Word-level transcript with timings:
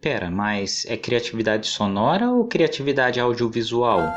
Pera, 0.00 0.30
mas 0.30 0.86
é 0.86 0.96
criatividade 0.96 1.66
sonora 1.66 2.30
ou 2.30 2.46
criatividade 2.46 3.18
audiovisual? 3.18 4.14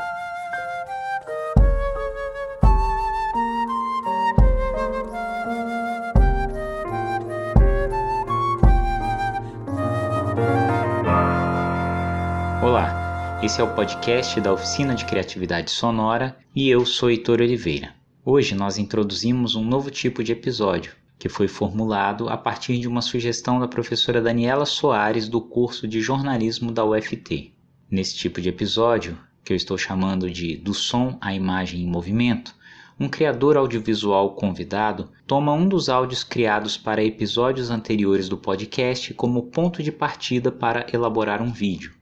Olá, 12.62 13.40
esse 13.42 13.60
é 13.60 13.64
o 13.64 13.74
podcast 13.74 14.40
da 14.40 14.52
Oficina 14.52 14.94
de 14.94 15.04
Criatividade 15.04 15.72
Sonora 15.72 16.36
e 16.54 16.70
eu 16.70 16.86
sou 16.86 17.10
Heitor 17.10 17.40
Oliveira. 17.40 17.92
Hoje 18.24 18.54
nós 18.54 18.78
introduzimos 18.78 19.56
um 19.56 19.64
novo 19.64 19.90
tipo 19.90 20.22
de 20.22 20.30
episódio 20.30 21.01
que 21.22 21.28
foi 21.28 21.46
formulado 21.46 22.28
a 22.28 22.36
partir 22.36 22.80
de 22.80 22.88
uma 22.88 23.00
sugestão 23.00 23.60
da 23.60 23.68
professora 23.68 24.20
Daniela 24.20 24.66
Soares 24.66 25.28
do 25.28 25.40
curso 25.40 25.86
de 25.86 26.00
jornalismo 26.00 26.72
da 26.72 26.84
UFT. 26.84 27.54
Nesse 27.88 28.16
tipo 28.16 28.40
de 28.40 28.48
episódio, 28.48 29.16
que 29.44 29.52
eu 29.52 29.56
estou 29.56 29.78
chamando 29.78 30.28
de 30.28 30.56
Do 30.56 30.74
Som 30.74 31.16
à 31.20 31.32
Imagem 31.32 31.82
em 31.82 31.86
Movimento, 31.86 32.52
um 32.98 33.08
criador 33.08 33.56
audiovisual 33.56 34.34
convidado 34.34 35.12
toma 35.24 35.52
um 35.52 35.68
dos 35.68 35.88
áudios 35.88 36.24
criados 36.24 36.76
para 36.76 37.04
episódios 37.04 37.70
anteriores 37.70 38.28
do 38.28 38.36
podcast 38.36 39.14
como 39.14 39.44
ponto 39.44 39.80
de 39.80 39.92
partida 39.92 40.50
para 40.50 40.88
elaborar 40.92 41.40
um 41.40 41.52
vídeo. 41.52 41.94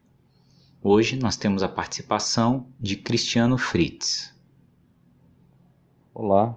Hoje 0.82 1.16
nós 1.16 1.36
temos 1.36 1.62
a 1.62 1.68
participação 1.68 2.68
de 2.80 2.96
Cristiano 2.96 3.58
Fritz. 3.58 4.34
Olá, 6.14 6.56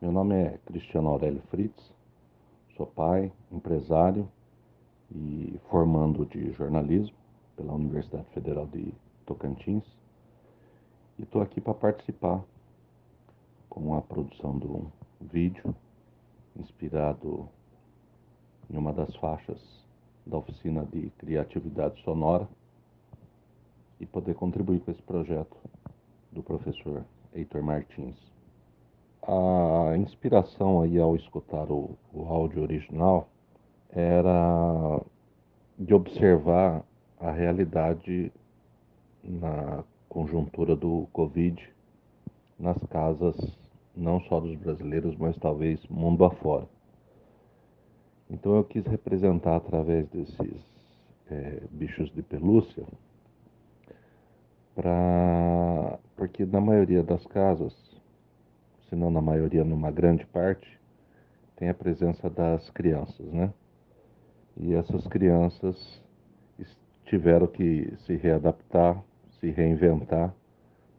meu 0.00 0.12
nome 0.12 0.34
é 0.34 0.58
Cristiano 0.66 1.08
Aurélio 1.08 1.40
Fritz, 1.50 1.90
sou 2.76 2.86
pai, 2.86 3.32
empresário 3.50 4.28
e 5.10 5.58
formando 5.70 6.26
de 6.26 6.52
jornalismo 6.52 7.16
pela 7.56 7.72
Universidade 7.72 8.26
Federal 8.34 8.66
de 8.66 8.92
Tocantins. 9.24 9.84
E 11.18 11.22
estou 11.22 11.40
aqui 11.40 11.62
para 11.62 11.72
participar 11.72 12.44
com 13.70 13.96
a 13.96 14.02
produção 14.02 14.58
de 14.58 14.66
um 14.66 14.86
vídeo 15.18 15.74
inspirado 16.54 17.48
em 18.68 18.76
uma 18.76 18.92
das 18.92 19.16
faixas 19.16 19.58
da 20.26 20.36
oficina 20.36 20.84
de 20.84 21.08
criatividade 21.16 22.02
sonora 22.02 22.46
e 23.98 24.04
poder 24.04 24.34
contribuir 24.34 24.80
com 24.80 24.90
esse 24.90 25.02
projeto 25.02 25.56
do 26.30 26.42
professor 26.42 27.02
Heitor 27.32 27.62
Martins 27.62 28.35
a 29.26 29.96
inspiração 29.96 30.82
aí 30.82 30.98
ao 30.98 31.16
escutar 31.16 31.70
o, 31.70 31.98
o 32.12 32.24
áudio 32.26 32.62
original 32.62 33.28
era 33.90 35.00
de 35.78 35.92
observar 35.92 36.84
a 37.18 37.30
realidade 37.32 38.32
na 39.24 39.82
conjuntura 40.08 40.76
do 40.76 41.08
Covid 41.12 41.68
nas 42.58 42.78
casas, 42.84 43.34
não 43.94 44.20
só 44.22 44.40
dos 44.40 44.54
brasileiros, 44.56 45.16
mas 45.16 45.36
talvez 45.38 45.84
mundo 45.88 46.24
afora. 46.24 46.66
Então 48.30 48.56
eu 48.56 48.64
quis 48.64 48.84
representar 48.86 49.56
através 49.56 50.08
desses 50.08 50.60
é, 51.30 51.62
bichos 51.70 52.10
de 52.12 52.22
pelúcia, 52.22 52.84
pra, 54.74 55.98
porque 56.16 56.44
na 56.46 56.60
maioria 56.60 57.02
das 57.02 57.24
casas 57.26 57.72
se 58.88 58.96
não 58.96 59.10
na 59.10 59.20
maioria, 59.20 59.64
numa 59.64 59.90
grande 59.90 60.24
parte, 60.26 60.78
tem 61.56 61.68
a 61.68 61.74
presença 61.74 62.28
das 62.28 62.68
crianças, 62.70 63.26
né? 63.32 63.52
E 64.56 64.74
essas 64.74 65.06
crianças 65.06 66.02
tiveram 67.06 67.46
que 67.46 67.92
se 67.98 68.16
readaptar, 68.16 69.02
se 69.40 69.50
reinventar 69.50 70.34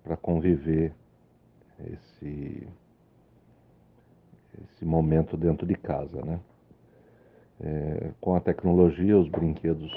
para 0.03 0.17
conviver 0.17 0.93
esse 1.79 2.67
esse 4.63 4.85
momento 4.85 5.37
dentro 5.37 5.67
de 5.67 5.75
casa, 5.75 6.19
né? 6.25 6.39
É, 7.59 8.11
com 8.19 8.35
a 8.35 8.39
tecnologia, 8.39 9.17
os 9.17 9.27
brinquedos 9.27 9.91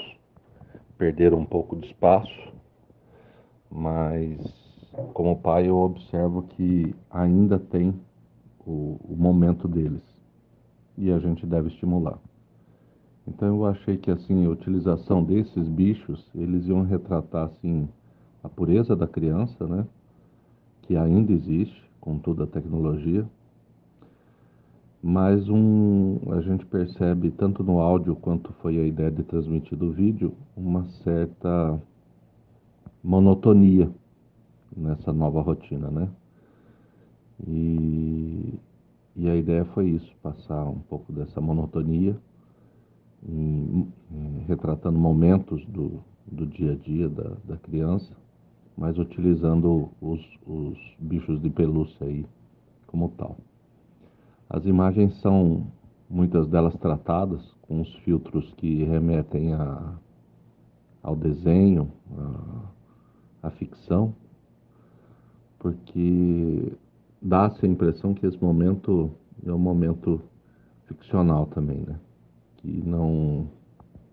perderam 0.97 1.39
um 1.39 1.45
pouco 1.45 1.75
de 1.75 1.87
espaço, 1.87 2.53
mas 3.69 4.60
como 5.13 5.37
pai, 5.37 5.69
eu 5.69 5.77
observo 5.77 6.43
que 6.43 6.93
ainda 7.09 7.57
tem 7.57 7.93
o, 8.65 8.99
o 9.03 9.15
momento 9.17 9.67
deles 9.67 10.03
e 10.97 11.11
a 11.11 11.19
gente 11.19 11.45
deve 11.45 11.69
estimular. 11.69 12.19
Então 13.27 13.47
eu 13.47 13.65
achei 13.65 13.97
que 13.97 14.11
assim 14.11 14.45
a 14.45 14.49
utilização 14.49 15.23
desses 15.23 15.67
bichos 15.67 16.27
eles 16.35 16.67
iam 16.67 16.83
retratar 16.83 17.45
assim 17.45 17.87
a 18.43 18.49
pureza 18.49 18.95
da 18.95 19.07
criança, 19.07 19.65
né? 19.65 19.87
Que 20.81 20.97
ainda 20.97 21.31
existe 21.31 21.81
com 22.01 22.17
toda 22.17 22.43
a 22.43 22.47
tecnologia, 22.47 23.25
mas 25.01 25.47
um 25.47 26.19
a 26.31 26.41
gente 26.41 26.65
percebe 26.65 27.31
tanto 27.31 27.63
no 27.63 27.79
áudio 27.79 28.15
quanto 28.15 28.51
foi 28.53 28.77
a 28.77 28.85
ideia 28.85 29.11
de 29.11 29.23
transmitir 29.23 29.77
do 29.77 29.91
vídeo 29.91 30.33
uma 30.57 30.83
certa 31.03 31.79
monotonia 33.03 33.89
nessa 34.75 35.11
nova 35.11 35.41
rotina, 35.41 35.89
né? 35.89 36.09
E, 37.47 38.53
e 39.15 39.29
a 39.29 39.35
ideia 39.35 39.65
foi 39.65 39.89
isso, 39.89 40.11
passar 40.21 40.63
um 40.65 40.79
pouco 40.79 41.11
dessa 41.11 41.41
monotonia, 41.41 42.15
em, 43.27 43.87
em, 44.11 44.45
retratando 44.47 44.97
momentos 44.97 45.65
do, 45.65 46.01
do 46.25 46.45
dia 46.45 46.73
a 46.73 46.75
dia 46.75 47.09
da, 47.09 47.35
da 47.45 47.57
criança, 47.57 48.15
mas 48.77 48.97
utilizando 48.97 49.89
os, 50.01 50.19
os 50.45 50.77
bichos 50.99 51.41
de 51.41 51.49
pelúcia 51.49 52.07
aí 52.07 52.25
como 52.87 53.09
tal. 53.09 53.37
As 54.49 54.65
imagens 54.65 55.15
são 55.21 55.67
muitas 56.09 56.47
delas 56.47 56.75
tratadas 56.75 57.41
com 57.61 57.81
os 57.81 57.93
filtros 57.97 58.51
que 58.57 58.83
remetem 58.83 59.53
a, 59.53 59.95
ao 61.01 61.15
desenho, 61.15 61.91
à 63.41 63.49
ficção, 63.51 64.13
porque 65.61 66.73
dá-se 67.21 67.63
a 67.63 67.69
impressão 67.69 68.15
que 68.15 68.25
esse 68.25 68.43
momento 68.43 69.11
é 69.45 69.53
um 69.53 69.59
momento 69.59 70.19
ficcional 70.87 71.45
também, 71.45 71.81
né? 71.81 71.99
Que 72.57 72.81
não, 72.83 73.47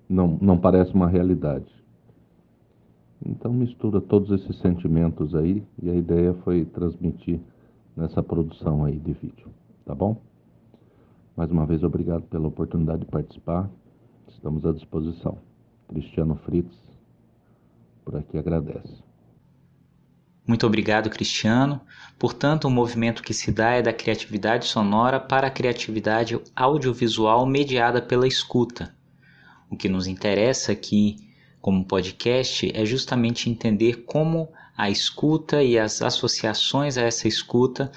não, 0.07 0.39
não 0.41 0.59
parece 0.59 0.93
uma 0.93 1.09
realidade. 1.09 1.67
Então 3.25 3.53
mistura 3.53 3.99
todos 3.99 4.31
esses 4.31 4.61
sentimentos 4.61 5.35
aí 5.35 5.65
e 5.83 5.89
a 5.89 5.95
ideia 5.95 6.35
foi 6.45 6.67
transmitir 6.67 7.41
nessa 7.97 8.23
produção 8.23 8.85
aí 8.85 8.99
de 8.99 9.15
vídeo, 9.15 9.49
tá 9.87 9.95
bom? 9.95 10.21
Mais 11.35 11.51
uma 11.51 11.65
vez 11.65 11.83
obrigado 11.83 12.25
pela 12.25 12.47
oportunidade 12.47 13.01
de 13.01 13.07
participar. 13.07 13.71
Estamos 14.29 14.67
à 14.67 14.73
disposição. 14.73 15.39
Cristiano 15.89 16.37
Fritz 16.45 16.77
por 18.05 18.17
aqui 18.17 18.37
agradece. 18.37 19.08
Muito 20.49 20.67
obrigado, 20.67 21.11
Cristiano. 21.11 21.79
Portanto, 22.19 22.65
o 22.65 22.71
movimento 22.71 23.23
que 23.23 23.35
se 23.35 23.53
dá 23.53 23.73
é 23.73 23.83
da 23.83 23.93
criatividade 23.93 24.65
sonora 24.65 25.21
para 25.21 25.49
a 25.49 25.51
criatividade 25.51 26.41
audiovisual 26.57 27.45
mediada 27.45 28.01
pela 28.01 28.27
escuta. 28.27 28.97
O 29.69 29.77
que 29.77 29.91
nos 29.91 30.07
interessa 30.07 30.73
aqui, 30.73 31.17
como 31.61 31.85
podcast, 31.85 32.73
é 32.75 32.83
justamente 32.87 33.51
entender 33.51 34.05
como 34.07 34.49
a 34.75 34.89
escuta 34.89 35.63
e 35.63 35.79
as 35.79 36.01
associações 36.01 36.97
a 36.97 37.03
essa 37.03 37.29
escuta 37.29 37.93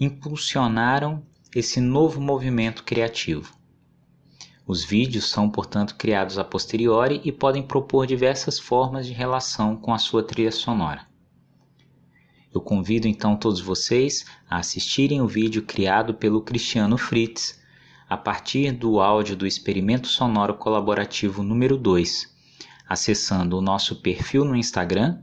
impulsionaram 0.00 1.24
esse 1.54 1.80
novo 1.80 2.20
movimento 2.20 2.82
criativo. 2.82 3.54
Os 4.66 4.84
vídeos 4.84 5.30
são, 5.30 5.48
portanto, 5.48 5.94
criados 5.94 6.36
a 6.36 6.42
posteriori 6.42 7.20
e 7.22 7.30
podem 7.30 7.62
propor 7.62 8.08
diversas 8.08 8.58
formas 8.58 9.06
de 9.06 9.12
relação 9.12 9.76
com 9.76 9.94
a 9.94 9.98
sua 9.98 10.24
trilha 10.24 10.50
sonora. 10.50 11.06
Eu 12.56 12.60
convido 12.62 13.06
então 13.06 13.36
todos 13.36 13.60
vocês 13.60 14.24
a 14.48 14.56
assistirem 14.56 15.20
o 15.20 15.28
vídeo 15.28 15.62
criado 15.62 16.14
pelo 16.14 16.40
Cristiano 16.40 16.96
Fritz 16.96 17.60
a 18.08 18.16
partir 18.16 18.72
do 18.72 18.98
áudio 18.98 19.36
do 19.36 19.46
experimento 19.46 20.08
sonoro 20.08 20.54
colaborativo 20.54 21.42
número 21.42 21.76
2, 21.76 22.34
acessando 22.88 23.58
o 23.58 23.60
nosso 23.60 23.96
perfil 23.96 24.42
no 24.42 24.56
Instagram, 24.56 25.18